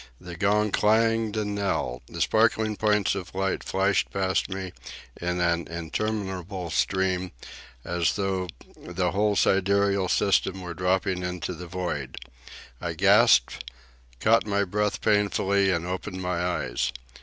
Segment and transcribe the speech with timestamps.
[0.19, 2.01] The gong clanged and knelled.
[2.07, 4.73] The sparkling points of light flashed past me
[5.21, 7.31] in an interminable stream,
[7.85, 12.17] as though the whole sidereal system were dropping into the void.
[12.81, 13.69] I gasped,
[14.19, 16.91] caught my breath painfully, and opened my eyes.